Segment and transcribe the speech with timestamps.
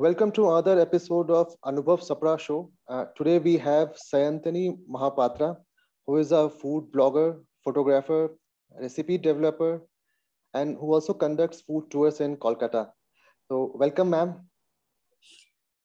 [0.00, 2.72] Welcome to another episode of Anubhav Sapra Show.
[2.88, 5.58] Uh, today we have Sayantani Mahapatra,
[6.06, 8.30] who is a food blogger, photographer,
[8.80, 9.82] recipe developer,
[10.54, 12.88] and who also conducts food tours in Kolkata.
[13.46, 14.48] So, welcome, ma'am.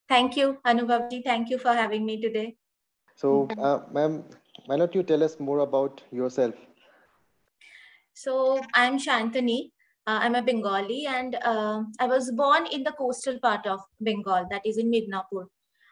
[0.07, 1.21] Thank you, Anubhavji.
[1.25, 2.55] Thank you for having me today.
[3.17, 4.23] So, uh, ma'am,
[4.67, 6.55] why don't you tell us more about yourself?
[8.13, 9.71] So, I'm Sayantani.
[10.07, 14.45] Uh, I'm a Bengali and uh, I was born in the coastal part of Bengal,
[14.51, 15.47] that is in Midnapur.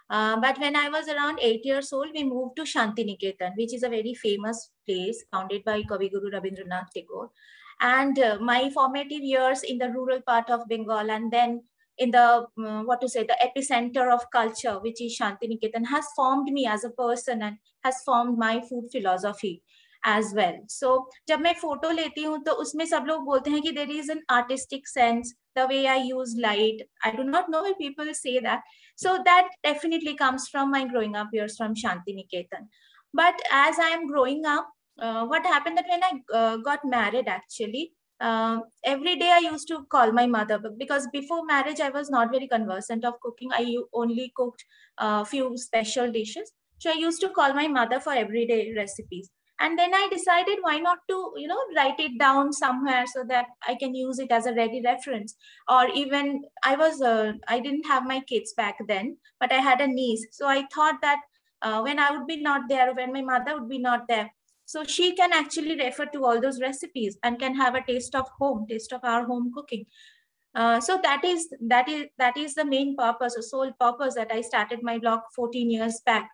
[0.10, 3.82] Uh, but when I was around eight years old, we moved to Shantiniketan, which is
[3.82, 7.32] a very famous place founded by Kavi Guru Rabindranath Tagore.
[7.82, 11.64] And uh, my formative years in the rural part of Bengal and then
[11.98, 16.52] in the, uh, what to say, the epicenter of culture, which is Shantiniketan, has formed
[16.52, 19.64] me as a person and has formed my food philosophy.
[20.07, 20.91] As well so
[21.29, 24.23] जब मैं photo लेती हूँ तो उसमें सब लोग बोलते हैं कि there is an
[24.31, 28.63] artistic sense the way I use light I do not know way people say that
[29.03, 32.67] so that definitely comes from my growing up years from Shanti Niketan.
[33.15, 37.29] But as I am growing up, uh, what happened that when I uh, got married,
[37.29, 42.11] actually, uh, every day I used to call my mother because before marriage I was
[42.11, 43.51] not very conversant of cooking.
[43.53, 44.65] I only cooked
[44.99, 46.53] a few special dishes.
[46.79, 50.78] So I used to call my mother for everyday recipes and then i decided why
[50.78, 54.46] not to you know write it down somewhere so that i can use it as
[54.46, 55.36] a ready reference.
[55.70, 59.82] Or even i was uh, i didn't have my kids back then but i had
[59.82, 60.26] a niece.
[60.32, 61.22] So i thought that
[61.62, 64.32] uh, when i would be not there when my mother would be not there
[64.66, 68.28] so she can actually refer to all those recipes and can have a taste of
[68.40, 69.86] home taste of our home cooking.
[70.56, 74.32] Uh, so that is that is that is the main purpose or sole purpose that
[74.32, 76.30] i started my blog 14 years back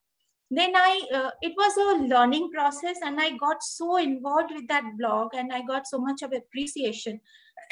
[0.52, 4.83] then i uh, it was a learning process and i got so involved with that
[4.97, 7.19] blog and i got so much of appreciation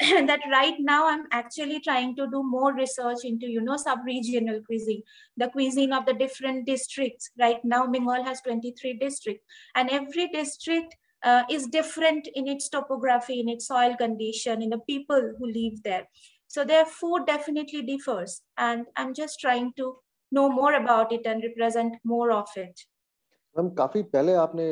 [0.00, 5.02] that right now i'm actually trying to do more research into you know sub-regional cuisine
[5.36, 7.30] the cuisine of the different districts.
[7.38, 13.40] Right now bengal has 23 districts and every district uh, is different in its topography
[13.40, 16.08] in its soil condition in the people who live there.
[16.46, 19.96] So their food definitely differs and i'm just trying to
[20.31, 22.87] know more about it and represent more of it
[23.57, 24.65] ma'am काफी पहले आपने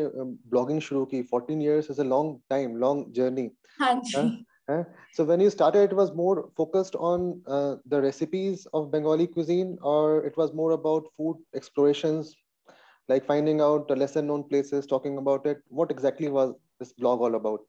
[0.52, 3.50] blogging शुरू की 14 years is a long time long journey
[3.82, 4.24] हाँ जी
[4.72, 4.84] uh,
[5.18, 9.78] so when you started it was more focused on uh, the recipes of bengali cuisine
[9.82, 12.34] or it was more about food explorations
[13.14, 17.26] like finding out the lesser known places talking about it what exactly was this blog
[17.28, 17.62] all about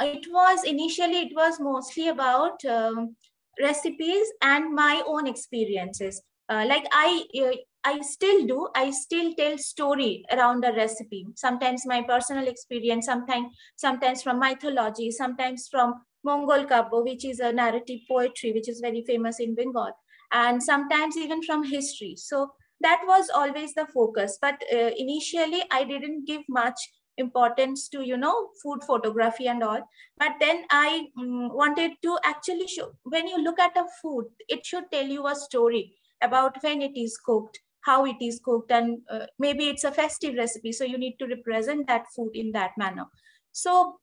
[0.00, 3.16] it was initially it was mostly about um,
[3.60, 9.57] recipes and my own experiences uh, like i uh, i still do i still tell
[9.57, 11.25] story around a recipe.
[11.35, 15.93] Sometimes my personal experience sometimes sometimes from mythology sometimes from
[16.23, 19.91] mongol kavya which is a narrative poetry which is very famous in bengal
[20.31, 22.15] and sometimes even from history.
[22.17, 24.37] So that was always the focus.
[24.41, 26.79] But uh, initially i didn't give much
[27.17, 29.81] importance to you know food photography and all.
[30.17, 34.65] But then i um, wanted to actually show when you look at a food it
[34.65, 38.99] should tell you a story about when it is cooked, how it is cooked, and
[39.09, 40.71] uh, maybe it's a festive recipe.
[40.71, 43.05] So you need to represent that food in that manner.
[43.51, 43.99] So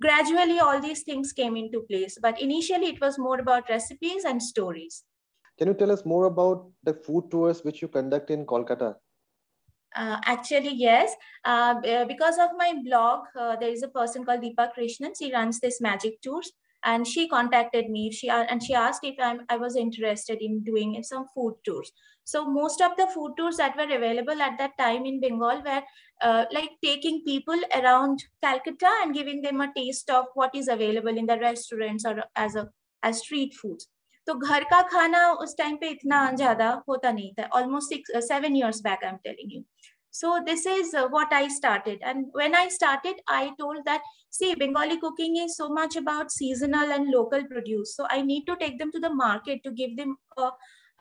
[0.00, 2.18] gradually all these things came into place.
[2.20, 5.04] But initially it was more about recipes and stories.
[5.58, 8.94] Can you tell us more about the food tours which you conduct in Kolkata?
[9.96, 11.14] Uh, actually, yes.
[11.44, 11.74] Uh,
[12.06, 15.18] because of my blog, uh, there is a person called Deepa Krishnan.
[15.18, 16.52] She runs this magic tours
[16.83, 21.01] and she contacted me she and she asked if I'm, i was interested in doing
[21.03, 21.91] some food tours
[22.25, 25.81] so most of the food tours that were available at that time in bengal were
[26.21, 31.17] uh, like taking people around calcutta and giving them a taste of what is available
[31.17, 32.69] in the restaurants or as a
[33.03, 33.89] as street foods
[34.27, 38.55] तो घर का खाना उस time पे इतना ज्यादा होता नहीं था almost six seven
[38.55, 39.61] years back I am telling you
[40.18, 42.00] so this is uh, what I started.
[42.02, 46.90] And when I started, I told that, see, Bengali cooking is so much about seasonal
[46.90, 47.94] and local produce.
[47.94, 50.50] So I need to take them to the market to give them, uh,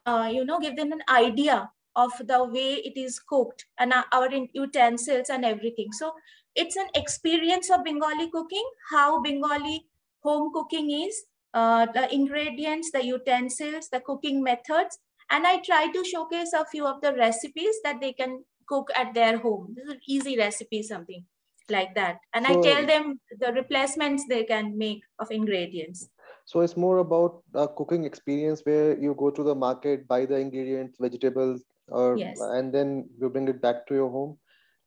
[0.06, 4.30] uh, you know, give them an idea of the way it is cooked and our
[4.54, 5.92] utensils and everything.
[5.94, 6.14] So
[6.54, 9.88] it's an experience of Bengali cooking, how Bengali
[10.20, 11.24] home cooking is,
[11.56, 15.00] uh, the ingredients, the utensils, the cooking methods.
[15.32, 19.14] And I try to showcase a few of the recipes that they can cook at
[19.14, 19.74] their home.
[19.76, 21.26] This is an easy recipe, something
[21.70, 22.20] like that.
[22.34, 26.10] And so, I tell them the replacements they can make of ingredients.
[26.46, 30.38] So it's more about a cooking experience where you go to the market, buy the
[30.38, 32.40] ingredients, vegetables, or yes.
[32.40, 34.38] and then you bring it back to your home.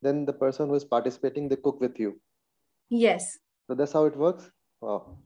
[0.02, 2.18] Then the person who is participating, they cook with you.
[2.88, 3.38] Yes.
[3.66, 4.50] So that's how it works.
[4.80, 5.18] Wow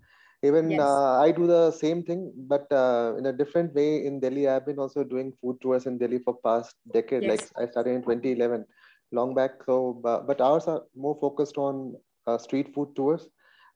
[0.43, 0.79] Even yes.
[0.79, 4.47] uh, I do the same thing, but uh, in a different way in Delhi.
[4.47, 7.23] I've been also doing food tours in Delhi for past decade.
[7.23, 7.29] Yes.
[7.29, 8.65] Like I started in 2011,
[9.11, 9.51] long back.
[9.65, 11.95] So, but, but ours are more focused on
[12.25, 13.27] uh, street food tours,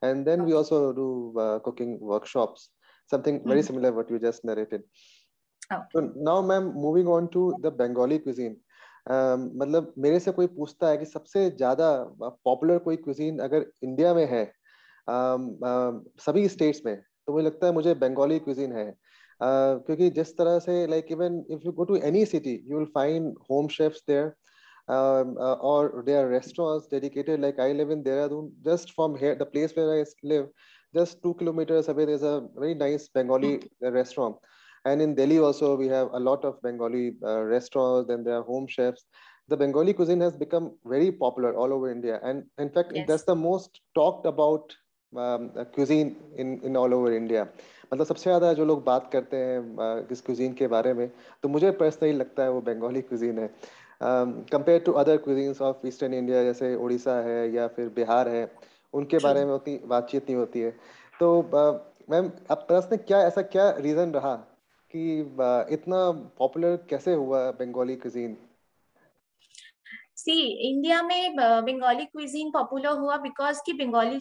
[0.02, 2.70] and then we also do uh, cooking workshops.
[3.10, 3.68] Something very mm-hmm.
[3.68, 4.84] similar what you just narrated.
[5.72, 5.84] Okay.
[5.94, 8.58] So now, ma'am, moving on to the Bengali cuisine.
[9.10, 11.88] Um, मतलब मेरे से कोई पूछता है कि सबसे ज्यादा
[12.22, 14.44] popular कोई क्विजीन अगर इंडिया में है
[15.10, 16.96] सभी स्टेट्स में
[17.28, 21.44] तो मुझे लगता है मुझे बंगाली क्विजीन है uh, क्योंकि जिस तरह से like even
[21.52, 24.34] if you go to any city you will find home chefs there
[24.88, 29.36] um, uh, or there are restaurants dedicated like i live in dehradun just from here
[29.36, 30.48] the place where i live
[30.94, 34.36] just two kilometers away there's a very nice bengali uh, restaurant
[34.86, 38.44] and in delhi also we have a lot of bengali uh, restaurants and there are
[38.44, 39.06] home chefs
[39.50, 43.08] the bengali cuisine has become very popular all over india and in fact yes.
[43.08, 44.76] that's the most talked about
[45.13, 47.47] cuisine in in all over India
[47.93, 51.11] मतलब सबसे ज़्यादा जो लोग बात करते हैं इस cuisine के बारे में
[51.43, 53.51] तो मुझे पर्सनली लगता है वो बंगाली क्यूजीन है।
[54.01, 58.51] Compare to other cuisines of eastern India जैसे उड़ीसा है या फिर बिहार है
[58.95, 60.71] उनके बारे में उतनी बातचीत नहीं होती है।
[61.21, 61.31] तो
[62.11, 64.35] मैम अब प्रश्न क्या ऐसा क्या रीज़न रहा
[64.95, 65.19] कि
[65.75, 68.37] इतना पॉपुलर कैसे हुआ बंगाली क्यूजीन
[70.18, 70.34] सी
[70.70, 74.20] इंडिया में बंगाली क्विजीन पॉपुलर हुआ बिकॉज की बंगाली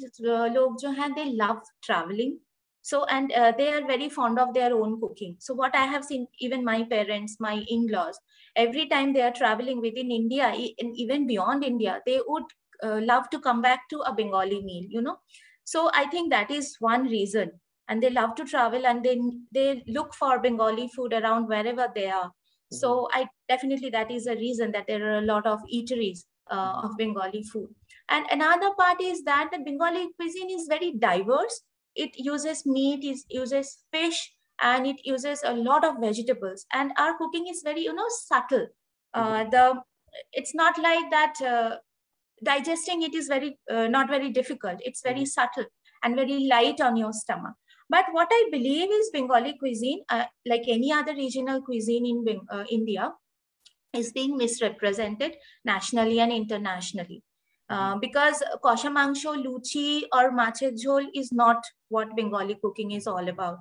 [0.55, 2.39] लोग जो हैं दे love travelling
[2.85, 6.05] so and uh, they are very fond of their own cooking so what i have
[6.05, 8.19] seen even my parents my in-laws
[8.57, 12.45] every time they are traveling within india and even beyond india they would
[12.83, 15.17] uh, love to come back to a bengali meal you know
[15.65, 17.53] so i think that is one reason
[17.89, 19.17] and they love to travel and they
[19.53, 22.31] they look for bengali food around wherever they are
[22.72, 26.82] so I definitely that is a reason that there are a lot of eateries uh,
[26.84, 27.70] of Bengali food.
[28.10, 31.62] And another part is that the Bengali cuisine is very diverse.
[31.96, 36.66] It uses meat, it uses fish, and it uses a lot of vegetables.
[36.74, 38.68] And our cooking is very, you know, subtle.
[39.14, 39.50] Uh, mm-hmm.
[39.50, 39.82] the
[40.34, 41.34] it's not like that.
[41.42, 41.78] Uh,
[42.44, 44.80] digesting it is very uh, not very difficult.
[44.82, 45.26] It's very mm-hmm.
[45.26, 45.66] subtle
[46.04, 47.56] and very light on your stomach.
[47.90, 52.66] But what I believe is Bengali cuisine, uh, like any other regional cuisine in uh,
[52.70, 53.14] India,
[53.94, 57.24] is being misrepresented nationally and internationally.
[57.70, 58.00] Uh, mm-hmm.
[58.00, 63.60] because kosha mangsho, luchi, or macher jhol is not what Bengali cooking is all about.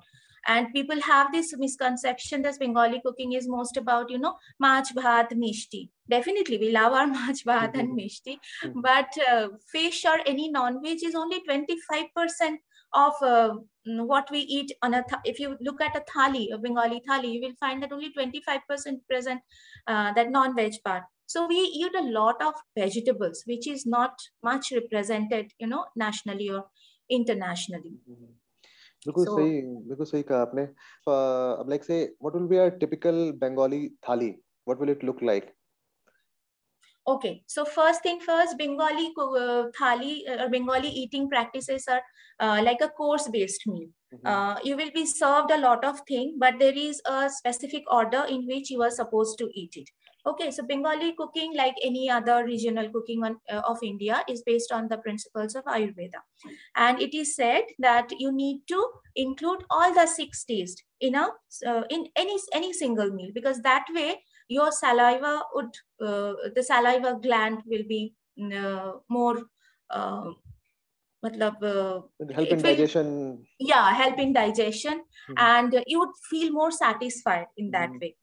[0.49, 5.33] And people have this misconception that Bengali cooking is most about, you know, mach bhat,
[5.33, 5.89] mishti.
[6.09, 7.99] Definitely, we love our mach bhat and mm-hmm.
[7.99, 8.81] mishti, mm-hmm.
[8.81, 12.59] but uh, fish or any non-veg is only 25%
[12.94, 13.54] of uh,
[14.12, 17.42] what we eat on a if you look at a thali a bengali thali you
[17.46, 19.42] will find that only 25% present
[19.88, 24.72] uh, that non-veg part so we eat a lot of vegetables which is not much
[24.80, 26.64] represented you know nationally or
[27.10, 27.96] internationally
[29.06, 30.64] बिल्कुल so, सही बिल्कुल सही कहा आपने
[31.62, 34.30] अब like से what will be a typical Bengali thali
[34.68, 35.50] what will it look like
[37.09, 42.03] Okay, so first thing first, Bengali uh, thali or uh, Bengali eating practices are
[42.41, 43.89] uh, like a course-based meal.
[44.13, 44.27] Mm-hmm.
[44.27, 48.25] Uh, you will be served a lot of things, but there is a specific order
[48.29, 49.89] in which you are supposed to eat it.
[50.27, 54.73] Okay, so Bengali cooking, like any other regional cooking on, uh, of India, is based
[54.73, 56.21] on the principles of Ayurveda.
[56.75, 61.29] And it is said that you need to include all the six tastes in a
[61.65, 67.19] uh, in any any single meal because that way your saliva would uh, the saliva
[67.23, 68.15] gland will be
[68.55, 69.43] uh, more
[69.91, 70.31] uh,
[71.25, 72.01] matlab, uh,
[72.33, 75.35] help in digestion yeah help in digestion mm-hmm.
[75.39, 77.99] and you would feel more satisfied in that mm-hmm.
[77.99, 78.17] way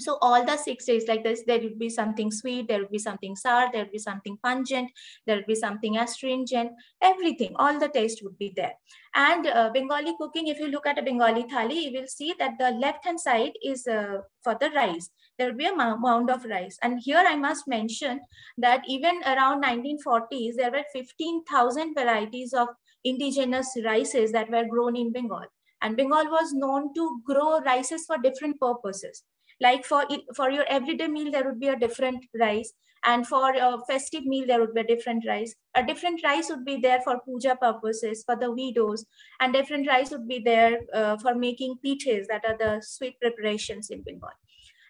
[0.00, 2.98] so all the six days like this, there would be something sweet, there would be
[2.98, 4.90] something sour, there would be something pungent,
[5.26, 8.72] there would be something astringent, everything, all the taste would be there.
[9.14, 12.58] And uh, Bengali cooking, if you look at a Bengali thali, you will see that
[12.58, 15.10] the left-hand side is uh, for the rice.
[15.40, 16.78] There will be a mound of rice.
[16.82, 18.20] And here I must mention
[18.58, 22.68] that even around 1940s, there were 15,000 varieties of
[23.04, 25.46] indigenous rices that were grown in Bengal.
[25.80, 29.24] And Bengal was known to grow rices for different purposes.
[29.62, 30.04] Like for
[30.36, 32.74] for your everyday meal there would be a different rice.
[33.04, 35.54] And for a festive meal there would be a different rice.
[35.74, 39.06] A different rice would be there for puja purposes for the widows.
[39.40, 43.88] And different rice would be there uh, for making piches that are the sweet preparations
[43.88, 44.36] in bengal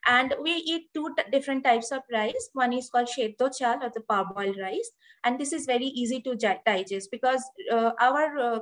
[0.07, 4.01] and we eat two different types of rice one is called shetto chal or the
[4.01, 4.91] parboiled rice
[5.25, 8.61] and this is very easy to digest because uh, our uh,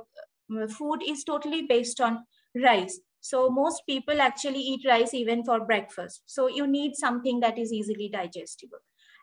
[0.67, 2.25] food is totally based on
[2.63, 6.23] rice so most people actually eat rice even for breakfast.
[6.25, 8.77] So you need something that is easily digestible.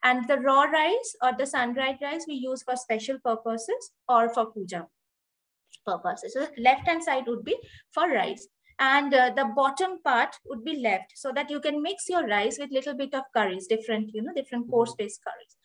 [0.05, 4.53] And the raw rice or the sun-dried rice we use for special purposes or for
[4.53, 4.89] puja.
[5.87, 6.35] purposes.
[6.35, 7.57] So left hand side would be
[7.93, 12.09] for rice and uh, the bottom part would be left so that you can mix
[12.09, 15.05] your rice with little bit of curries, different, you know, different course mm-hmm.
[15.05, 15.57] based curries.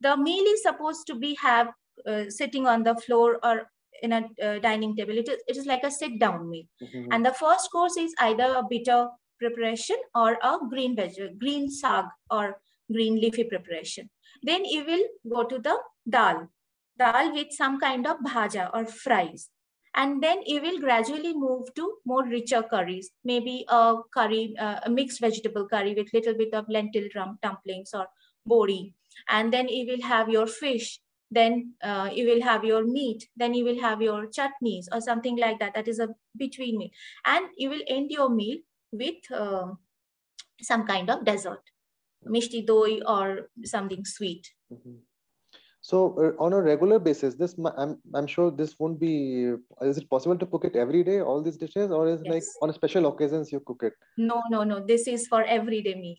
[0.00, 1.68] The meal is supposed to be have
[2.06, 3.70] uh, sitting on the floor or
[4.02, 5.16] in a uh, dining table.
[5.16, 6.64] It is, it is like a sit down meal.
[6.82, 7.12] Mm-hmm.
[7.12, 12.06] And the first course is either a bitter preparation or a green veg, green sag
[12.30, 12.58] or
[12.92, 14.10] green leafy preparation.
[14.42, 15.78] Then you will go to the
[16.08, 16.48] dal,
[16.98, 19.48] dal with some kind of bhaja or fries.
[19.94, 24.90] And then you will gradually move to more richer curries, maybe a curry, uh, a
[24.90, 27.04] mixed vegetable curry with little bit of lentil
[27.42, 28.06] dumplings or
[28.44, 28.92] bori.
[29.28, 33.54] And then you will have your fish then uh, you will have your meat then
[33.54, 36.90] you will have your chutneys or something like that that is a between meal
[37.24, 38.58] and you will end your meal
[38.92, 39.66] with uh,
[40.60, 41.62] some kind of dessert
[42.36, 44.96] mishti doi or something sweet mm-hmm.
[45.84, 49.14] So uh, on a regular basis this i'm i'm sure this won't be
[49.82, 52.32] is it possible to cook it every day all these dishes or is yes.
[52.34, 56.16] like on special occasions you cook it no no no this is for everyday meal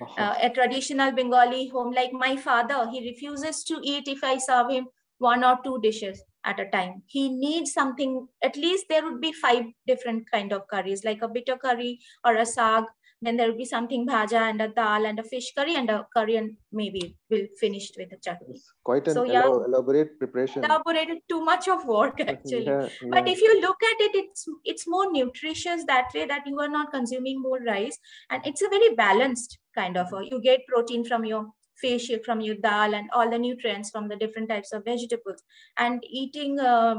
[0.00, 0.22] uh-huh.
[0.22, 1.92] uh, a traditional Bengali home.
[1.92, 4.86] Like my father, he refuses to eat if I serve him
[5.18, 7.02] one or two dishes at a time.
[7.06, 11.28] He needs something, at least there would be five different kind of curries, like a
[11.28, 12.84] bitter curry or a sag
[13.20, 16.06] then there will be something bhaja and a dal and a fish curry and a
[16.16, 18.54] curry and maybe we'll finish with a chutney.
[18.54, 20.64] It's quite an so, yeah, elaborate preparation.
[20.64, 22.66] Elaborated too much of work actually.
[22.66, 23.08] yeah, yeah.
[23.10, 26.68] But if you look at it, it's it's more nutritious that way that you are
[26.68, 27.98] not consuming more rice
[28.30, 31.46] and it's a very balanced kind of a, you get protein from your
[31.80, 35.42] fish from your dal and all the nutrients from the different types of vegetables
[35.76, 36.96] and eating uh,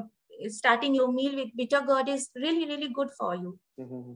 [0.48, 4.14] starting your meal with bitter gourd is really really good for you mm-hmm.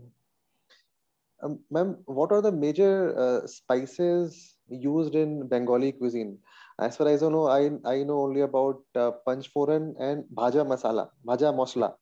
[1.43, 6.37] Um, ma'am, what are the major uh, spices used in Bengali cuisine?
[6.79, 11.09] As far as I know, I, I know only about uh, Panchforan and Bhaja Masala,
[11.25, 11.93] Bhaja Masla.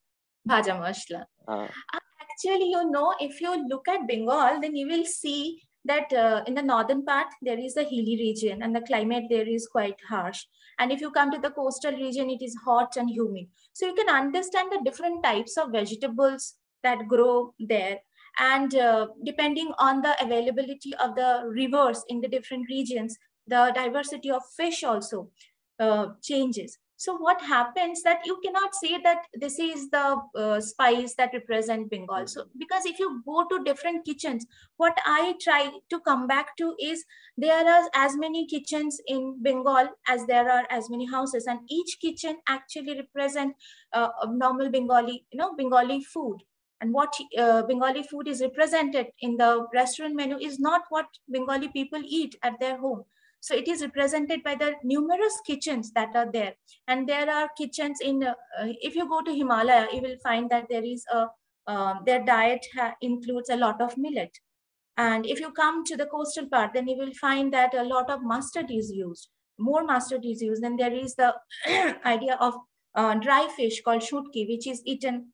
[0.48, 1.25] Bhaja Masla.
[1.48, 1.67] Uh.
[2.21, 6.53] Actually, you know, if you look at Bengal, then you will see that uh, in
[6.53, 10.45] the northern part, there is a hilly region and the climate there is quite harsh.
[10.79, 13.48] And if you come to the coastal region, it is hot and humid.
[13.74, 18.00] So you can understand the different types of vegetables that grow there
[18.39, 24.31] and uh, depending on the availability of the rivers in the different regions, the diversity
[24.31, 25.29] of fish also
[25.79, 26.77] uh, changes.
[26.95, 31.89] So what happens that you cannot say that this is the uh, spice that represent
[31.89, 32.27] Bengal.
[32.27, 34.45] So because if you go to different kitchens,
[34.77, 37.03] what I try to come back to is
[37.38, 41.97] there are as many kitchens in Bengal as there are as many houses, and each
[42.00, 43.55] kitchen actually represent
[43.93, 46.43] uh, normal Bengali, you know, Bengali food
[46.81, 51.69] and what uh, Bengali food is represented in the restaurant menu is not what Bengali
[51.69, 53.03] people eat at their home.
[53.39, 56.53] So it is represented by the numerous kitchens that are there.
[56.88, 60.67] And there are kitchens in, uh, if you go to Himalaya, you will find that
[60.69, 61.27] there is a,
[61.67, 62.65] um, their diet
[63.01, 64.38] includes a lot of millet.
[64.97, 68.09] And if you come to the coastal part, then you will find that a lot
[68.09, 70.63] of mustard is used, more mustard is used.
[70.63, 71.35] And there is the
[72.05, 72.55] idea of
[72.93, 75.31] uh, dry fish called shutki, which is eaten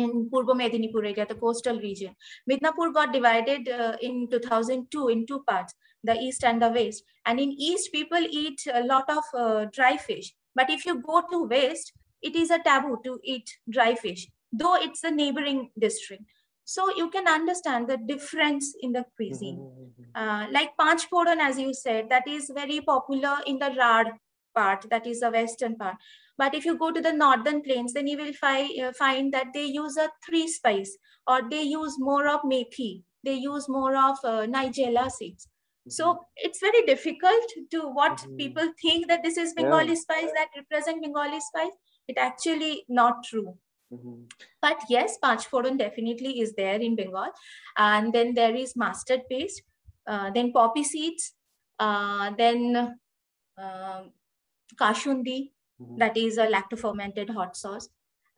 [0.00, 2.14] in Purbo Medinipur area, the coastal region.
[2.50, 7.04] Midnapur got divided uh, in 2002 in two parts, the east and the west.
[7.26, 10.34] And in east, people eat a lot of uh, dry fish.
[10.54, 11.92] But if you go to west,
[12.22, 16.24] it is a taboo to eat dry fish, though it's a neighboring district.
[16.64, 19.58] So you can understand the difference in the cuisine.
[19.58, 20.02] Mm-hmm.
[20.14, 24.12] Uh, like Panchforan, as you said, that is very popular in the Rad
[24.54, 25.96] part, that is the western part.
[26.40, 29.48] But if you go to the northern plains, then you will fi uh, find that
[29.54, 33.02] they use a three spice or they use more of methi.
[33.22, 35.48] They use more of uh, nigella seeds.
[35.88, 36.22] So mm-hmm.
[36.36, 38.36] it's very difficult to what mm-hmm.
[38.36, 40.00] people think that this is Bengali yeah.
[40.04, 41.76] spice that represent Bengali spice.
[42.08, 43.54] It actually not true.
[43.92, 44.24] Mm-hmm.
[44.62, 47.32] But yes, Panchforan definitely is there in Bengal.
[47.76, 49.62] And then there is mustard paste,
[50.06, 51.34] uh, then poppy seeds,
[51.78, 52.96] uh, then
[53.58, 54.02] uh,
[54.80, 55.96] kashundi, Mm-hmm.
[55.98, 57.88] That is a lacto-fermented hot sauce.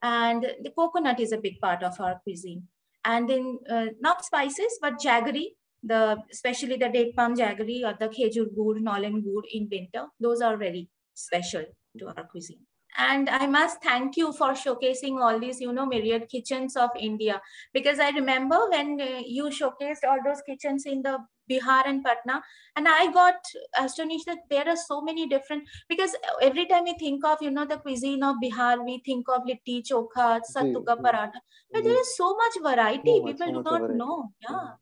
[0.02, 2.68] And the coconut is a big part of our cuisine.
[3.04, 8.08] And then uh, not spices, but jaggery, the especially the date palm jaggery or the
[8.08, 10.06] khejur gur, nolen gur in winter.
[10.20, 11.64] Those are very special
[11.98, 12.66] to our cuisine
[12.98, 17.40] and i must thank you for showcasing all these you know myriad kitchens of india.
[17.72, 21.18] Because i remember when uh, you showcased all those kitchens in the
[21.50, 22.40] bihar and patna
[22.76, 23.34] and i got
[23.78, 27.64] astonished that there are so many different because every time we think of you know
[27.64, 31.40] the cuisine of bihar we think of litti chokha sattu ka paratha.
[31.72, 33.98] But there is so much variety people so do not variety.
[33.98, 34.30] know.
[34.42, 34.72] Yeah.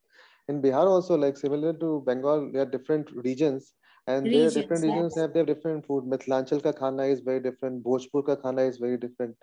[0.49, 3.75] In bihar also like similar to bengal there are different regions
[4.11, 5.23] and regions, different regions yes.
[5.23, 6.05] have their different food.
[6.15, 7.83] Mithilanchal ka khana is very different.
[7.85, 9.37] Bhojpur ka khana is very different.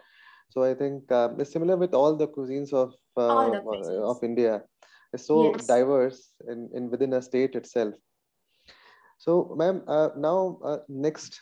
[0.49, 4.03] So I think uh, it's similar with all the cuisines of uh, the cuisines.
[4.11, 4.61] of India.
[5.13, 5.67] It's so Yes.
[5.67, 7.95] diverse in, in within a state itself.
[9.19, 11.41] So, ma'am, uh, now uh, next,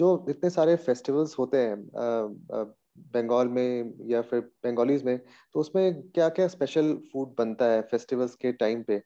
[0.00, 2.66] जो इतने सारे festivals होते हैं uh, uh,
[3.14, 5.18] Bengal में या फिर Bengalis में
[5.52, 9.02] तो उसमें क्या क्या स्पेशल फ़ूड बनता है फेस्टिवल्स के टाइम पे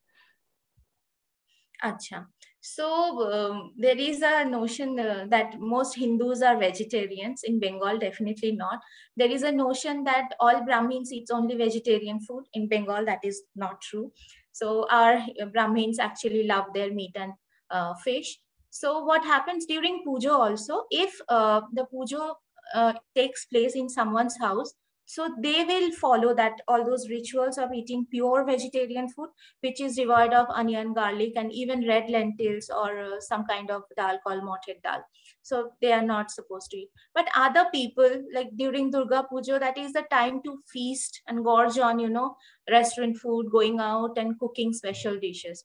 [1.85, 2.27] Acha.
[2.61, 7.43] So um, there is a notion uh, that most Hindus are vegetarians.
[7.45, 8.81] In Bengal, definitely not.
[9.17, 12.45] There is a notion that all Brahmins eat only vegetarian food.
[12.53, 14.13] In Bengal, that is not true.
[14.53, 17.33] So our uh, Brahmins actually love their meat and
[17.71, 18.41] uh, fish.
[18.71, 22.35] So what happens during pujo also, if uh, the pujo
[22.75, 24.75] uh, takes place in someone's house,
[25.15, 29.97] so they will follow that all those rituals of eating pure vegetarian food which is
[29.97, 34.45] devoid of onion, garlic, and even red lentils or uh, some kind of dal called
[34.45, 35.03] moted dal.
[35.43, 36.91] So they are not supposed to eat.
[37.15, 41.79] But other people, like during Durga Puja, that is the time to feast and gorge
[41.79, 42.37] on, you know,
[42.71, 45.65] restaurant food, going out and cooking special dishes.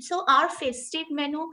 [0.00, 1.48] So our festive menu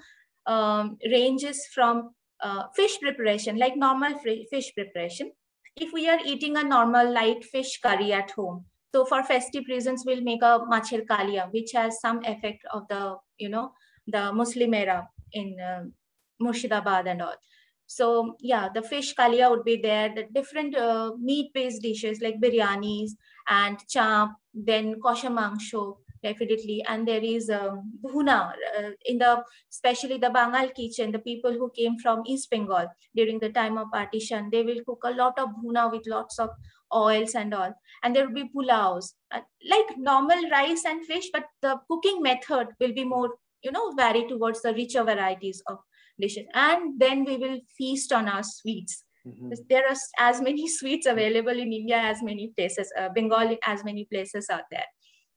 [0.45, 5.33] um, ranges from uh, fish preparation, like normal fish preparation.
[5.75, 10.03] If we are eating a normal light fish curry at home, so for festive reasons,
[10.05, 13.73] we'll make a macher kalia, which has some effect of the, you know,
[14.07, 15.83] the Muslim era in uh,
[16.41, 17.35] Murshidabad and all.
[17.87, 20.13] So yeah, the fish kalia would be there.
[20.13, 23.11] The different uh, meat-based dishes like biryanis
[23.47, 26.83] and champ, then kosha mangsho, definitely.
[26.87, 31.71] And there is um, bhuna uh, in the, especially the Bangal kitchen, the people who
[31.75, 35.49] came from East Bengal during the time of partition, they will cook a lot of
[35.49, 36.49] bhuna with lots of
[36.93, 37.73] oils and all.
[38.03, 42.67] And there will be pulaus, uh, like normal rice and fish, but the cooking method
[42.79, 45.77] will be more, you know, vary towards the richer varieties of
[46.19, 46.45] dishes.
[46.53, 49.03] And then we will feast on our sweets.
[49.27, 49.51] Mm-hmm.
[49.69, 54.05] There are as many sweets available in India as many places, uh, Bengal as many
[54.11, 54.85] places are there.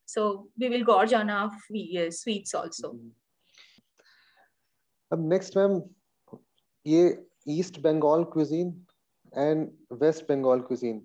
[0.05, 2.93] So we will gorge on our uh, sweets also.
[5.13, 5.81] अब next ma'am
[6.87, 7.01] ये
[7.59, 8.67] east Bengal cuisine
[9.37, 11.01] and waste Bengal cuisine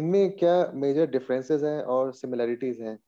[0.00, 2.98] इनमें क्या major differences हैं और similarities हैं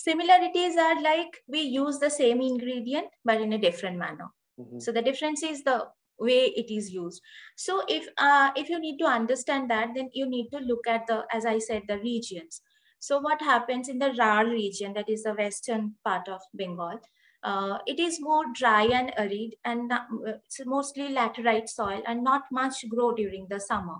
[0.00, 4.28] similarities are like we use the same ingredient but in a different manner
[4.60, 4.78] mm-hmm.
[4.78, 5.74] so the difference is the
[6.18, 7.20] way it is used
[7.64, 11.06] so if uh, if you need to understand that then you need to look at
[11.10, 12.62] the as i said the regions
[13.05, 16.99] so what happens in the Rar region, that is the western part of Bengal,
[17.43, 22.43] uh, it is more dry and arid and not, it's mostly laterite soil and not
[22.51, 23.97] much grow during the summer.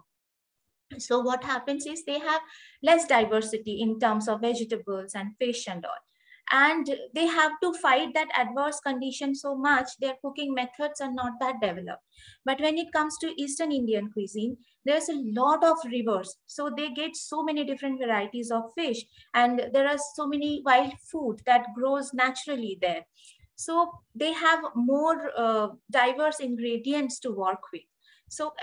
[0.97, 2.41] So what happens is they have
[2.81, 6.01] less diversity in terms of vegetables and fish and all
[6.51, 11.33] and they have to fight that adverse condition so much their cooking methods are not
[11.39, 12.03] that developed.
[12.43, 16.37] But when it comes to eastern indian cuisine there's a lot of rivers.
[16.45, 20.93] So they get so many different varieties of fish and there are so many wild
[21.11, 23.05] food that grows naturally there.
[23.55, 27.83] So they have more uh, diverse ingredients to work with.
[28.29, 28.53] So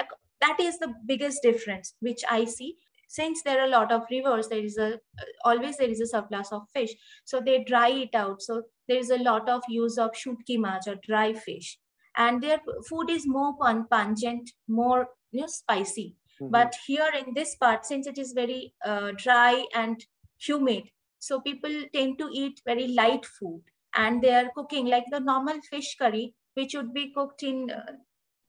[0.41, 2.77] that is the biggest difference which i see
[3.19, 4.99] since there are a lot of rivers there is a
[5.45, 6.93] always there is a surplus of fish.
[7.25, 8.43] So they dry it out.
[8.43, 11.79] So there is a lot of use of shutki mach or dry fish.
[12.17, 13.55] And their food is more
[13.91, 16.17] pungent more you know, spicy.
[16.41, 16.51] Mm-hmm.
[16.51, 20.05] but here in this part since it is very uh, dry and
[20.45, 20.85] humid
[21.19, 23.63] so people tend to eat very light food.
[23.95, 27.93] And they are cooking like the normal fish curry which would be cooked in uh,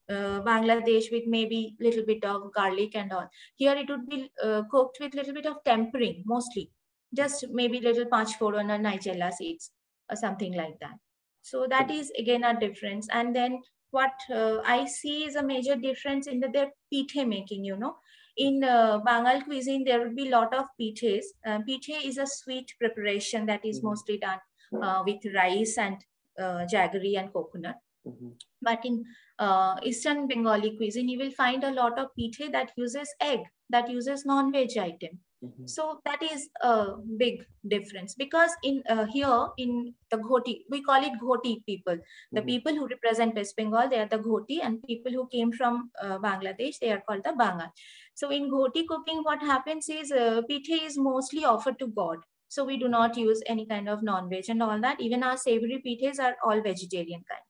[0.10, 3.30] uh, Bangladesh with maybe little bit of garlic and all.
[3.56, 6.72] Here it would be uh, cooked with little bit of tempering mostly,
[7.16, 9.72] just maybe little panchforan or nigella seeds
[10.10, 10.96] or something like that.
[11.42, 13.08] So that is again a difference.
[13.12, 13.62] And then
[13.92, 17.98] what uh, I see is a major difference in the, their pithe making, you know.
[18.36, 21.34] In uh, Bengal cuisine, there would be a lot of pithes.
[21.46, 23.90] Uh, pithe is a sweet preparation that is mm-hmm.
[23.90, 24.40] mostly done
[24.82, 25.98] uh, with rice and
[26.40, 27.76] uh, jaggery and coconut.
[28.08, 28.30] Mm-hmm.
[28.62, 29.04] But in
[29.40, 33.40] uh, Eastern Bengali cuisine, you will find a lot of pithe that uses egg,
[33.70, 35.20] that uses non-veg item.
[35.44, 35.66] Mm-hmm.
[35.66, 41.04] So that is a big difference because in uh, here in the Ghoti, we call
[41.04, 41.98] it Ghoti people.
[42.32, 42.48] The mm-hmm.
[42.48, 46.18] people who represent West Bengal, they are the Ghoti, and people who came from uh,
[46.20, 47.70] Bangladesh, they are called the Bangal.
[48.14, 52.20] So in Ghoti cooking, what happens is uh, pithe is mostly offered to God.
[52.48, 55.02] So we do not use any kind of non-veg and all that.
[55.02, 57.42] Even our savory pithes are all vegetarian kind.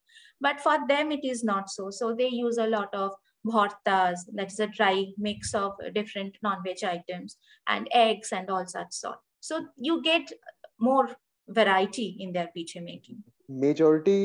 [0.44, 1.90] But for them, it is not so.
[1.90, 3.12] So they use a lot of
[3.46, 8.92] bhartas, that is a dry mix of different non-veg items and eggs and all such
[8.92, 9.20] sort.
[9.42, 10.32] So you get
[10.80, 11.10] more
[11.50, 13.24] variety in their pithe making.
[13.50, 14.20] Majority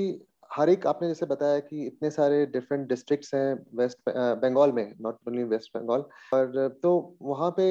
[0.53, 3.99] हरिक आपने जैसे बताया कि इतने सारे different districts हैं waste
[4.43, 6.05] Bengal में not only waste Bengal
[6.35, 7.67] और तो वहाँ पे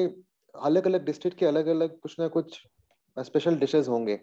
[0.54, 2.60] अलग अलग डिस्ट्रिक्ट के अलग अलग कुछ ना कुछ
[3.16, 4.16] स्पेशल डिशेस होंगे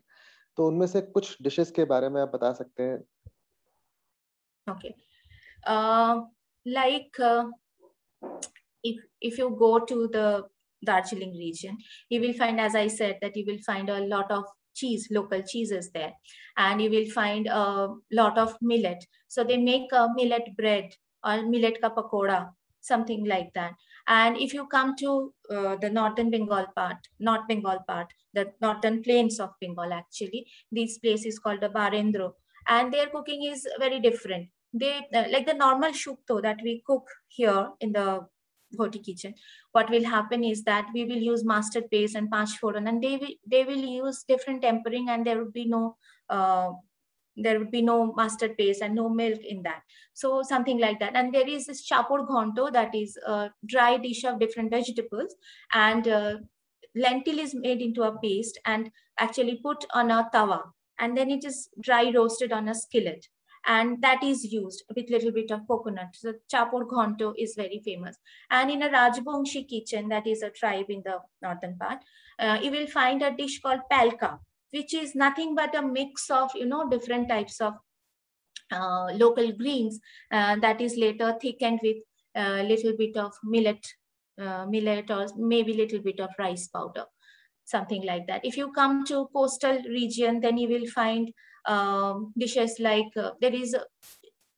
[0.58, 3.04] तो उनमें से कुछ डिशेस के बारे में आप बता सकते हैं
[4.67, 4.95] Okay.
[5.65, 6.23] Uh,
[6.65, 7.49] like uh,
[8.84, 10.43] if, if you go to the
[10.86, 11.78] Darjeeling region,
[12.10, 14.43] you will find, as I said, that you will find a lot of
[14.75, 16.13] cheese, local cheeses there.
[16.58, 19.04] And you will find a lot of millet.
[19.28, 20.91] So they make a millet bread
[21.23, 22.51] or millet ka pakoda,
[22.82, 23.73] something like that.
[24.08, 29.01] And if you come to uh, the northern Bengal part, North Bengal part, the northern
[29.01, 32.34] plains of Bengal actually, this place is called the Barendro.
[32.67, 34.49] And their cooking is very different.
[34.73, 38.28] They, uh, like the normal shukto that we cook here in the
[38.78, 39.36] Ghoti kitchen,
[39.71, 43.17] what will happen is that we will use mustard paste and panch foran and they
[43.17, 45.95] will, they will use different tempering and there would be no
[46.30, 46.71] uh,
[47.38, 49.82] there would be no mustard paste and no milk in that.
[50.13, 51.15] So something like that.
[51.15, 55.36] And there is this chapur ghonto that is a dry dish of different vegetables
[55.73, 56.36] and uh,
[56.95, 60.62] lentil is made into a paste and actually put on a tawa
[60.99, 63.27] and then it is dry roasted on a skillet
[63.67, 66.10] and that is used with little bit of coconut.
[66.13, 68.15] So Chapur Ghonto is very famous.
[68.51, 71.99] And in a Rajbongshi kitchen, that is a tribe in the northern part,
[72.39, 74.39] uh, you will find a dish called palka,
[74.71, 77.73] which is nothing but a mix of, you know, different types of
[78.71, 79.99] uh, local greens
[80.31, 81.97] uh, that is later thickened with
[82.36, 83.86] a little bit of millet,
[84.39, 87.05] uh, millet or maybe little bit of rice powder
[87.65, 88.45] something like that.
[88.45, 91.32] If you come to coastal region, then you will find
[91.67, 93.84] um, dishes like uh, there is uh,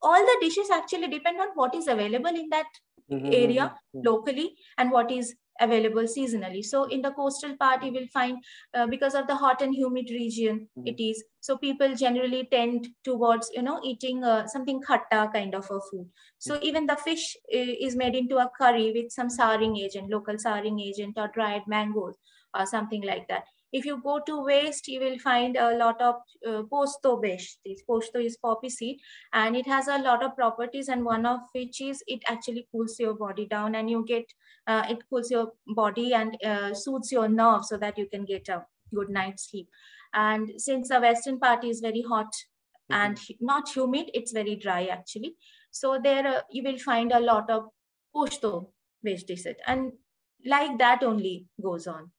[0.02, 2.66] all the dishes actually depend on what is available in that
[3.10, 4.06] mm-hmm, area mm-hmm.
[4.06, 8.36] locally and what is available seasonally so in the coastal part you will find
[8.74, 10.86] uh, because of the hot and humid region mm-hmm.
[10.86, 15.64] it is so people generally tend towards you know eating uh, something khatta kind of
[15.64, 16.64] a food so mm-hmm.
[16.64, 20.78] even the fish uh, is made into a curry with some souring agent local souring
[20.78, 22.14] agent or dried mangoes
[22.54, 26.16] or something like that if you go to west, you will find a lot of
[26.46, 27.58] uh, posto besh.
[27.64, 28.98] This posto is poppy seed
[29.32, 32.96] and it has a lot of properties and one of which is it actually cools
[32.98, 34.24] your body down and you get,
[34.66, 38.48] uh, it cools your body and uh, soothes your nerves so that you can get
[38.48, 39.68] a good night's sleep.
[40.14, 42.32] And since the western part is very hot
[42.90, 43.00] mm -hmm.
[43.00, 45.36] and not humid, it's very dry actually.
[45.70, 47.64] So there uh, you will find a lot of
[48.14, 48.72] posto
[49.04, 49.92] dishes and
[50.44, 52.10] like that only goes on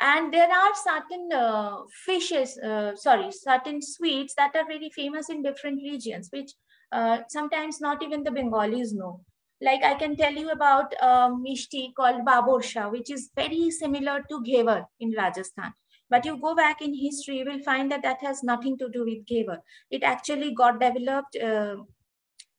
[0.00, 5.42] and there are certain uh, fishes, uh, sorry, certain sweets that are very famous in
[5.42, 6.52] different regions, which
[6.92, 9.24] uh, sometimes not even the Bengalis know.
[9.60, 14.42] Like I can tell you about a mishti called Baborsha, which is very similar to
[14.42, 15.72] Ghevar in Rajasthan.
[16.10, 19.04] But you go back in history, you will find that that has nothing to do
[19.04, 19.60] with Ghevar.
[19.90, 21.76] It actually got developed uh,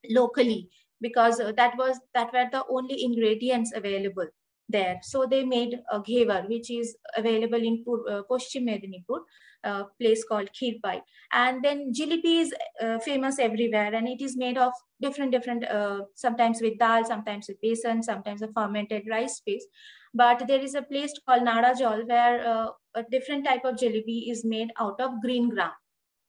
[0.09, 0.69] locally
[1.01, 4.27] because that was that were the only ingredients available
[4.69, 4.99] there.
[5.03, 9.19] So they made a ghevar, which is available in uh, Paschim Medinipur,
[9.63, 11.01] a place called Khirpai.
[11.31, 16.01] And then jalebi is uh, famous everywhere, and it is made of different, different, uh,
[16.15, 19.67] sometimes with dal, sometimes with besan, sometimes a fermented rice paste.
[20.13, 24.45] But there is a place called Narajol where uh, a different type of jalebi is
[24.45, 25.71] made out of green gram.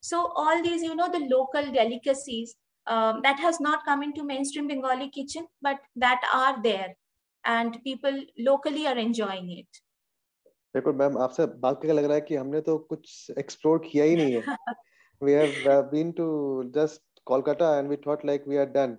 [0.00, 2.54] So all these, you know, the local delicacies
[2.86, 6.94] um, that has not come into mainstream Bengali kitchen, but that are there
[7.47, 9.81] and people locally are enjoying it.
[10.75, 14.15] बिल्कुल ma'am आपसे बात करके लग रहा है कि हमने तो कुछ एक्सप्लोर किया ही
[14.15, 14.57] नहीं है
[15.25, 18.97] we have uh, been to just Kolkata and we thought like we are done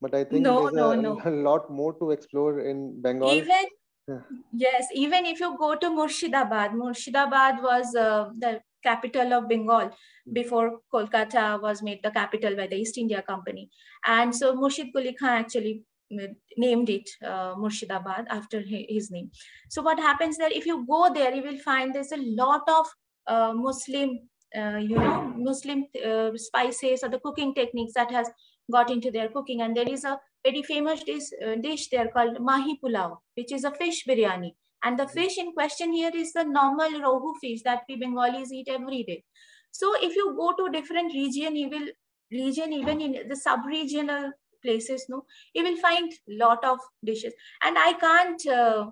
[0.00, 1.20] but I think no, there's no, a, no.
[1.24, 4.18] a lot more to explore in Bengal even
[4.64, 9.90] yes even if you go to Murshidabad Murshidabad was uh, the capital of Bengal
[10.32, 13.70] before Kolkata was made the capital by the East India Company
[14.06, 19.31] and so Murshid Quli Khan actually named it uh, Murshidabad after his name.
[19.69, 22.85] So what happens there, if you go there, you will find there's a lot of
[23.27, 24.19] uh, Muslim,
[24.57, 28.29] uh, you know, Muslim uh, spices or the cooking techniques that has
[28.71, 29.61] got into their cooking.
[29.61, 33.63] And there is a very famous dish, uh, dish there called Mahi Pulao, which is
[33.63, 34.51] a fish biryani.
[34.83, 38.67] And the fish in question here is the normal rohu fish that we Bengalis eat
[38.69, 39.23] every day.
[39.71, 41.87] So if you go to different region, you will
[42.31, 44.31] region even in the sub-regional
[44.67, 45.25] places no?
[45.53, 46.13] You will find
[46.45, 46.79] lot of
[47.11, 47.33] dishes.
[47.63, 48.87] And i can't uh,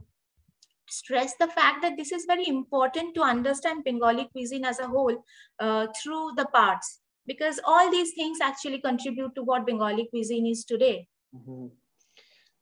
[0.90, 5.18] stress the fact that this is very important to understand bengali cuisine as a whole
[5.60, 7.00] uh, through the parts.
[7.28, 11.08] Because all these things actually contribute to what bengali cuisine is today.
[11.36, 11.68] Mm-hmm.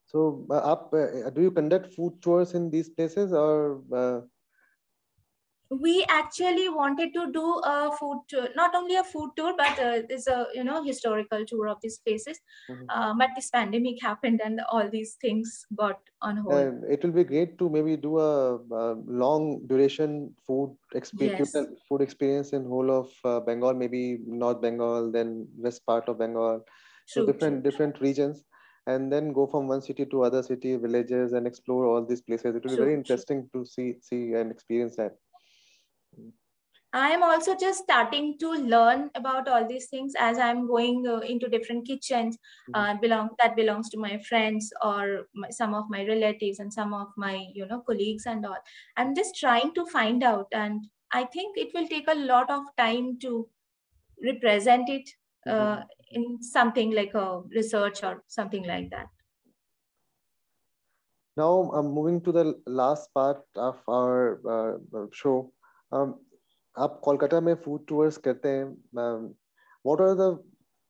[0.07, 4.21] so uh, up, uh, do you conduct food tours in these places or uh,
[5.69, 10.01] we actually wanted to do a food tour, not only a food tour, but uh,
[10.07, 12.39] there's a you know historical tour of these places.
[12.69, 12.85] Mm-hmm.
[12.89, 16.55] Uh, but this pandemic happened, and all these things got on hold.
[16.55, 21.65] And it will be great to maybe do a, a long duration food experience, yes.
[21.89, 26.63] food experience in whole of uh, Bengal, maybe North Bengal, then west part of Bengal,
[27.09, 28.43] true, so different true, different regions
[28.85, 32.53] and then go from one city to other city villages and explore all these places
[32.53, 35.13] it will be very interesting to see see and experience that
[36.93, 41.17] I am also just starting to learn about all these things as I'm going uh,
[41.21, 42.75] into different kitchens mm-hmm.
[42.75, 46.93] uh, belong that belongs to my friends or my, some of my relatives and some
[46.93, 48.59] of my you know colleagues and all.
[48.95, 52.63] I'm just trying to find out, and I think it will take a lot of
[52.77, 53.49] time to
[54.23, 55.09] represent it
[55.47, 55.81] uh, mm-hmm.
[56.11, 59.07] in something like a research or something like that.
[61.35, 65.51] Now I'm moving to the last part of our uh, show
[65.91, 66.19] um,
[66.78, 68.64] आप कोलकाता में food tours करते हैं
[68.96, 70.36] what are the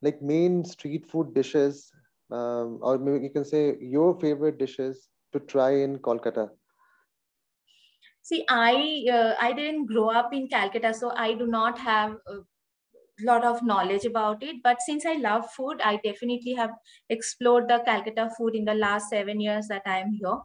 [0.02, 1.90] like main street food dishes
[2.30, 6.48] um, or maybe you can say your favorite dishes to try in kolkata
[8.22, 8.74] see i
[9.16, 12.38] uh, i didn't grow up in calcutta so i do not have a
[13.28, 16.74] lot of knowledge about it but since i love food i definitely have
[17.16, 20.36] explored the calcutta food in the last 7 years that i am here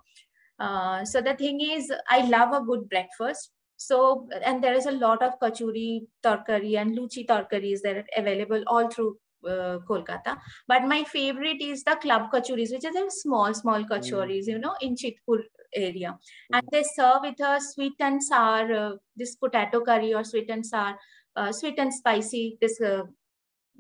[0.59, 4.92] uh, so the thing is i love a good breakfast so, and there is a
[4.92, 10.36] lot of kachuri tarkari and luchi tarkaris that are available all through uh, Kolkata.
[10.66, 14.48] But my favorite is the club kachuris, which are the small, small kachuris, mm.
[14.48, 16.18] you know, in Chitpur area.
[16.52, 20.66] And they serve with a sweet and sour, uh, this potato curry or sweet and
[20.66, 20.96] sour,
[21.36, 23.02] uh, sweet and spicy, this uh,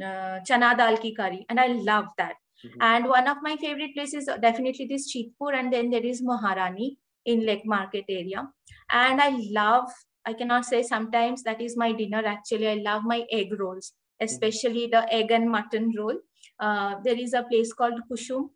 [0.00, 1.44] uh, chana dal ki curry.
[1.48, 2.36] And I love that.
[2.64, 2.82] Mm-hmm.
[2.82, 5.54] And one of my favorite places, definitely this Chitpur.
[5.54, 8.48] And then there is Maharani in Lake Market area.
[8.90, 9.88] And I love,
[10.24, 12.68] I cannot say sometimes that is my dinner actually.
[12.68, 16.16] I love my egg rolls, especially the egg and mutton roll.
[16.58, 18.50] Uh, there is a place called Kusum,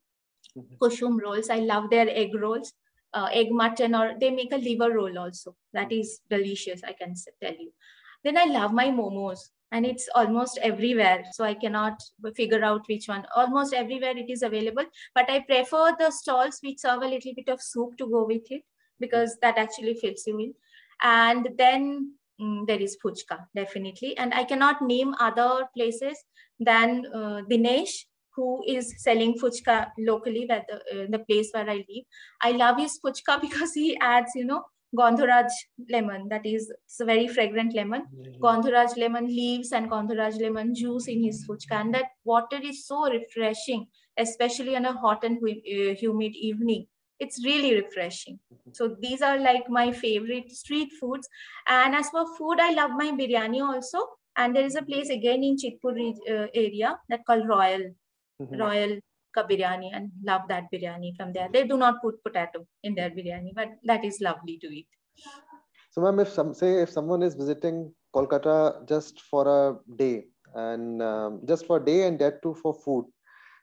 [0.56, 0.74] mm-hmm.
[0.80, 1.50] Kusum rolls.
[1.50, 2.72] I love their egg rolls,
[3.14, 5.54] uh, egg mutton, or they make a liver roll also.
[5.72, 7.72] That is delicious, I can tell you.
[8.24, 11.24] Then I love my momos and it's almost everywhere.
[11.32, 12.00] So I cannot
[12.36, 13.24] figure out which one.
[13.34, 17.48] Almost everywhere it is available, but I prefer the stalls which serve a little bit
[17.48, 18.62] of soup to go with it
[19.00, 20.54] because that actually fills you in.
[21.02, 24.16] And then mm, there is Fuchka, definitely.
[24.18, 26.18] And I cannot name other places
[26.60, 28.04] than uh, Dinesh,
[28.36, 32.04] who is selling Fuchka locally, at the, uh, the place where I live.
[32.42, 34.64] I love his Fuchka because he adds, you know,
[34.96, 35.50] Gandharaj
[35.90, 38.02] lemon, that is it's a very fragrant lemon.
[38.02, 38.44] Mm-hmm.
[38.44, 41.80] Gandharaj lemon leaves and Gandharaj lemon juice in his fuchka.
[41.80, 43.86] And that water is so refreshing,
[44.18, 46.86] especially on a hot and uh, humid evening.
[47.18, 48.38] It's really refreshing.
[48.72, 51.28] So these are like my favorite street foods.
[51.68, 53.98] And as for food, I love my biryani also.
[54.36, 57.94] And there is a place again in Chitpur uh, area that called Royal.
[58.40, 58.60] Mm-hmm.
[58.60, 58.98] Royal
[59.34, 61.48] ka biryani and love that biryani from there.
[61.52, 64.88] They do not put potato in their biryani, but that is lovely to eat.
[65.90, 71.02] So, ma'am, if some say if someone is visiting Kolkata just for a day and
[71.02, 73.04] um, just for a day and that too for food,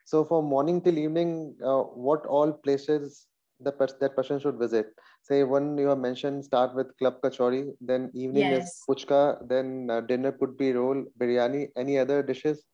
[0.04, 3.26] so for morning till evening, uh, what all places
[3.60, 4.86] the pers- that person should visit?
[5.22, 8.64] Say one you have mentioned start with club kachori, then evening yes.
[8.64, 11.68] is puchka, then uh, dinner could be roll, biryani.
[11.76, 12.64] Any other dishes?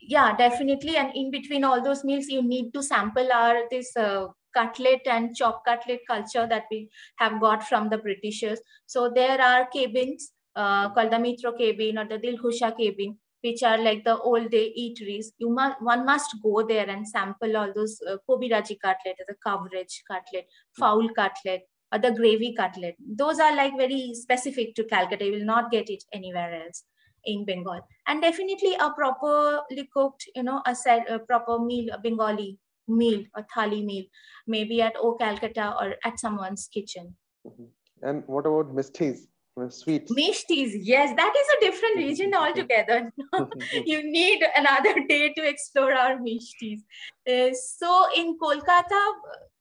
[0.00, 0.96] Yeah definitely.
[0.96, 5.36] And in between all those meals you need to sample our this uh, cutlet and
[5.36, 8.60] chop cutlet culture that we have got from the britishers.
[8.86, 13.78] So there are cabins uh, called the mitro cabin or the dilkhusha cabin which are
[13.78, 15.26] like the old day eateries.
[15.38, 20.02] You must one must go there and sample all those uh, kobiraji cutlet the coverage
[20.10, 20.46] cutlet
[20.78, 22.96] fowl cutlet or the gravy cutlet.
[22.98, 25.24] Those are like very specific to calcutta.
[25.24, 26.84] You will not get it anywhere else
[27.24, 27.80] in Bengal.
[28.06, 33.24] And definitely a properly cooked, you know, a, set, a proper meal, a Bengali meal,
[33.34, 34.04] a thali meal,
[34.46, 37.14] maybe at O Calcutta or at someone's kitchen.
[37.46, 37.64] Mm-hmm.
[38.02, 39.26] And what about mistis?
[39.70, 40.12] Sweets.
[40.12, 43.12] Mishtis, yes, that is a different region altogether.
[43.84, 46.80] you need another day to explore our mishtis.
[47.28, 49.12] Uh, so in Kolkata,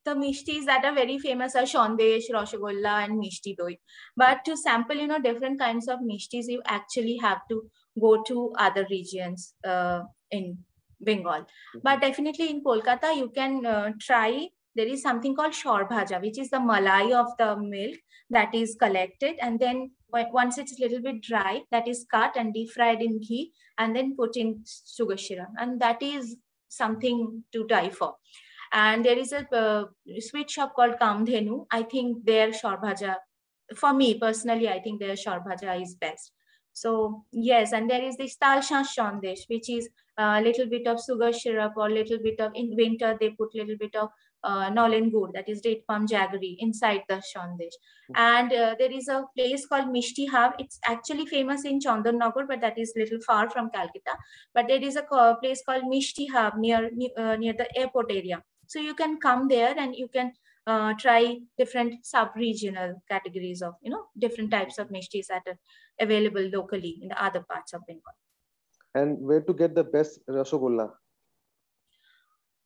[0.07, 3.77] the mishtis that are very famous are Shandesh, Rasgulla, and Mishti Doi.
[4.15, 7.63] But to sample, you know, different kinds of mishtis, you actually have to
[8.01, 10.57] go to other regions uh, in
[11.01, 11.41] Bengal.
[11.41, 11.79] Mm-hmm.
[11.83, 14.47] But definitely in Kolkata, you can uh, try.
[14.75, 17.95] There is something called shor bhaja, which is the malai of the milk
[18.29, 22.53] that is collected, and then once it's a little bit dry, that is cut and
[22.53, 24.63] deep fried in ghee, and then put in
[24.97, 26.37] sugar syrup, and that is
[26.69, 28.15] something to die for.
[28.73, 29.85] And there is a uh,
[30.19, 31.65] sweet shop called Kamdhenu.
[31.71, 33.15] I think their shor bhaja
[33.75, 36.31] for me personally, I think the sharbhaja is best.
[36.73, 41.33] So yes, and there is this talshan shandesh, which is a little bit of sugar
[41.33, 44.09] syrup or little bit of in winter they put little bit of
[44.43, 47.73] uh, Gur, that is date palm jaggery inside the shandesh.
[48.15, 50.53] And uh, there is a place called Mishti Hub.
[50.59, 54.15] It's actually famous in Chandanagar, but that is little far from Calcutta.
[54.53, 58.43] But there is a place called Mishti Hub near uh, near the airport area.
[58.67, 60.33] So you can come there and you can
[60.65, 65.59] uh, try different sub-regional categories of you know different types of mishtis that are
[65.99, 68.17] available locally in the other parts of Bengal.
[68.93, 70.91] And where to get the best rasgulla?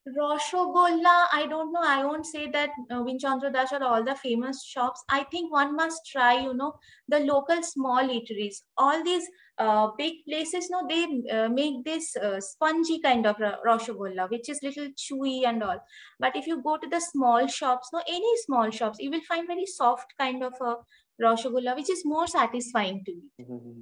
[0.08, 1.84] Rasgulla, I don't know.
[1.84, 5.04] I won't say that uh, Vinchandra Das are all the famous shops.
[5.10, 6.74] I think one must try, you know,
[7.08, 8.64] the local small eateries.
[8.78, 9.28] All these
[9.60, 14.60] uh, big places, no, they uh, make this uh, spongy kind of Roshogolla, which is
[14.64, 15.80] little chewy and all.
[16.20, 19.46] But if you go to the small shops, no, any small shops, you will find
[19.46, 20.78] very soft kind of a
[21.22, 23.46] Roshogolla, which is more satisfying to me.
[23.46, 23.82] Mm-hmm.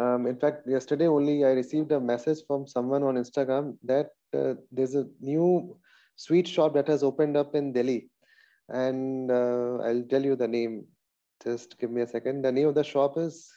[0.00, 4.54] Um, in fact, yesterday only I received a message from someone on Instagram that uh,
[4.72, 5.76] there's a new
[6.16, 8.08] sweet shop that has opened up in Delhi.
[8.68, 10.86] And uh, I'll tell you the name.
[11.42, 12.42] Just give me a second.
[12.42, 13.50] The name of the shop is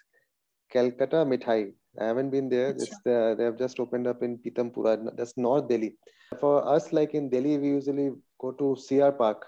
[0.72, 1.74] Calcutta Mithai.
[2.00, 2.70] I haven't been there.
[2.70, 5.16] It's the, they have just opened up in Pitampura.
[5.16, 5.96] That's North Delhi.
[6.40, 9.46] For us, like in Delhi, we usually go to CR Park.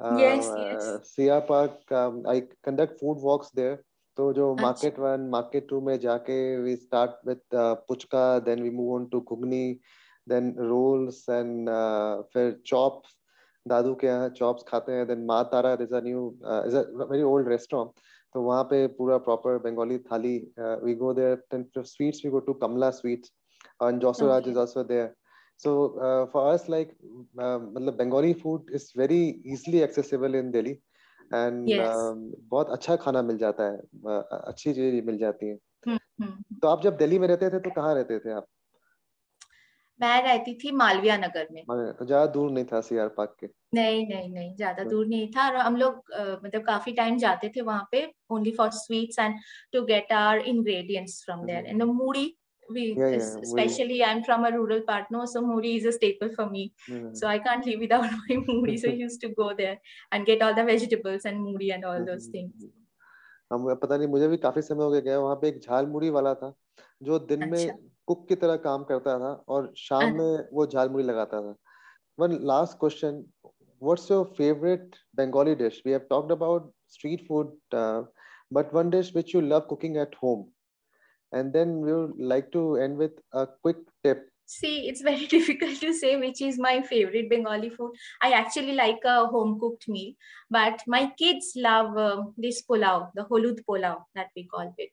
[0.00, 1.12] Uh, yes, yes.
[1.14, 1.92] CR Park.
[1.92, 3.84] Um, I conduct food walks there.
[4.16, 7.40] तो जो market one market to में जाके we start with
[7.88, 9.66] puchka then we move on to ghugni
[10.26, 11.70] then rolls and
[12.32, 13.16] फिर chops
[13.66, 16.26] Dadu के यहाँ chops खाते हैं then Maa Tara is a new
[16.66, 18.02] is a very old restaurant
[18.34, 20.36] तो वहाँ पे पूरा proper Bengali thali
[20.84, 23.32] we go there sweets we go to Kamala sweets
[23.98, 25.14] Joshua Raj is also there.
[25.56, 26.96] So uh, for us, like,
[27.38, 30.80] uh, Bengali food is very easily accessible in Delhi.
[31.24, 31.80] And yes.
[31.80, 32.14] uh,
[32.48, 35.58] बहुत अच्छा खाना मिल जाता है। uh, अच्छी चीज़ मिल जाती है।
[35.88, 36.60] hmm, hmm.
[36.62, 38.46] तो आप जब दिल्ली में रहते थे तो कहाँ रहते थे आप?
[40.00, 43.46] मैं रहती थी मालविया नगर में। तो ज़्यादा दूर नहीं था सीआर पार्क के?
[43.74, 46.12] नहीं नहीं नहीं ज़्यादा तो, दूर नहीं था। और हम लोग
[46.44, 49.34] मतलब काफ़ी टाइम जाते थे वहाँ पे only for sweets and
[49.72, 52.26] to get our ingredients from there and the muri
[52.70, 55.92] we yeah, yeah, especially we, i'm from a rural part no so muri is a
[55.92, 57.08] staple for me yeah.
[57.12, 59.78] so i can't live without my muri so i used to go there
[60.12, 62.70] and get all the vegetables and muri and all those things
[63.52, 66.08] हम पता नहीं मुझे भी काफ़ी समय हो गया गया वहाँ पे एक झाल मुड़ी
[66.10, 66.52] वाला था
[67.02, 67.56] जो दिन अच्छा.
[67.56, 71.54] में कुक की तरह काम करता था और शाम में वो झाल मुड़ी लगाता था
[72.18, 73.24] one last question
[74.10, 78.02] your favorite bengali dish we have talked about street food uh,
[78.50, 80.44] but one dish which you love cooking at home
[81.34, 84.28] and then we would like to end with a quick tip.
[84.46, 87.92] See it's very difficult to say which is my favorite bengali food.
[88.22, 90.12] I actually like a home cooked meal
[90.50, 94.90] but my kids love uh, this pulao the holud pulao that we call it.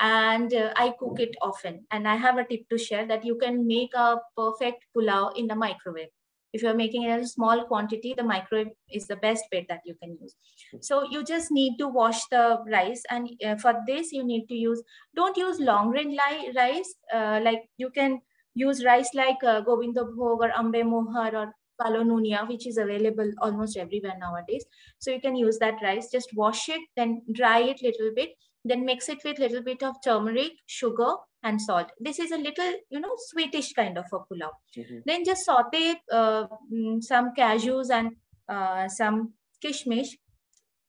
[0.00, 1.86] And uh, i cook it often.
[1.90, 5.46] And i have a tip to share that you can make a perfect pulao in
[5.46, 6.14] the microwave
[6.54, 9.94] if you're making it a small quantity, the microwave is the best bed that you
[10.00, 10.34] can use.
[10.80, 13.02] So you just need to wash the rice.
[13.10, 14.82] And uh, for this, you need to use,
[15.16, 16.16] don't use long grain
[16.56, 16.94] rice.
[17.12, 18.20] Uh, like you can
[18.54, 24.16] use rice like uh, or Ambe Mohar or Kalo Nunia, which is available almost everywhere
[24.20, 24.64] nowadays.
[25.00, 28.30] So you can use that rice, just wash it, then dry it little bit,
[28.64, 31.14] then mix it with little bit of turmeric, sugar,
[31.44, 31.92] and salt.
[32.00, 34.50] This is a little, you know, sweetish kind of a pulao.
[34.76, 34.98] Mm-hmm.
[35.06, 38.16] Then just saute uh, mm, some cashews and
[38.48, 40.08] uh, some kishmish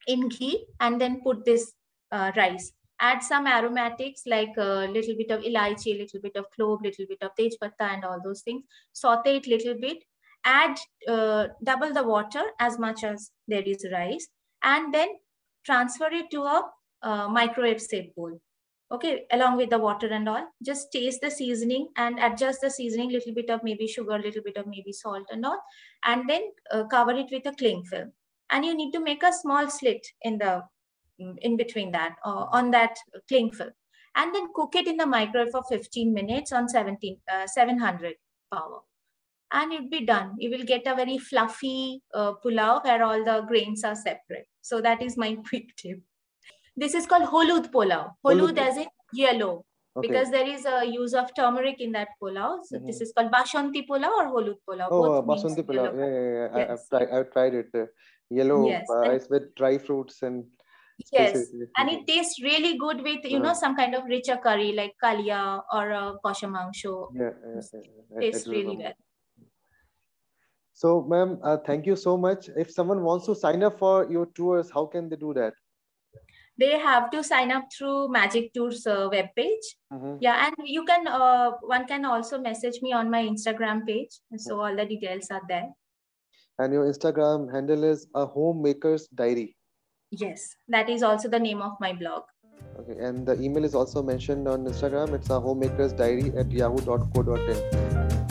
[0.07, 1.73] in ghee and then put this
[2.11, 2.71] uh, rice.
[3.01, 7.17] Add some aromatics like a little bit of elaichi, little bit of clove, little bit
[7.21, 8.63] of tej patta and all those things.
[8.93, 9.97] Saute it little bit.
[10.45, 10.77] Add
[11.09, 14.27] uh, double the water as much as there is rice
[14.63, 15.09] and then
[15.65, 16.61] transfer it to a
[17.01, 18.39] uh, microwave safe bowl
[18.91, 23.09] okay along with the water and all just taste the seasoning and adjust the seasoning
[23.09, 25.59] little bit of maybe sugar little bit of maybe salt and all
[26.05, 28.11] and then uh, cover it with a cling film.
[28.51, 30.63] And you need to make a small slit in the
[31.17, 32.95] in between that uh, on that
[33.27, 33.71] cling film.
[34.15, 38.15] And then cook it in the microwave for 15 minutes on 17 uh, 700
[38.53, 38.79] power.
[39.51, 40.35] And it'll be done.
[40.37, 44.47] You will get a very fluffy uh, pulao where all the grains are separate.
[44.61, 46.01] So that is my quick tip
[46.75, 48.11] this is called holud pulao.
[48.25, 49.65] Holud as in yellow.
[49.97, 50.09] Okay.
[50.09, 52.59] Because there is a use of turmeric in that pulao.
[52.63, 52.87] So mm-hmm.
[52.87, 54.87] this is called bashanti pulao or holud pulao.
[54.91, 55.85] Oh, uh, bashanti pulao.
[55.97, 56.49] Yeah, yeah, yeah.
[56.57, 56.67] Yes.
[56.67, 57.69] I, have tried, I've tried it.
[57.73, 57.85] Uh,
[58.29, 58.85] yellow yes.
[58.89, 60.45] rice with dry fruits and
[61.11, 61.47] yes
[61.77, 63.53] and it tastes really good with you know uh-huh.
[63.53, 68.19] some kind of richer curry like kalia or a kosha mangsho yeah, yeah, yeah.
[68.19, 68.93] tastes really well
[70.73, 74.25] so ma'am uh, thank you so much if someone wants to sign up for your
[74.27, 75.53] tours how can they do that
[76.57, 79.65] they have to sign up through Magic Tours uh, webpage.
[79.93, 80.17] Mhm.
[80.21, 84.19] Yeah, and you can uh, one can also message me on my Instagram page.
[84.37, 85.69] So all the details are there.
[86.59, 89.57] And your Instagram handle is a homemaker's diary.
[90.11, 92.23] Yes, that is also the name of my blog.
[92.79, 95.13] Okay, and the email is also mentioned on Instagram.
[95.13, 98.24] It's a homemaker's diary at yahoo.co.in.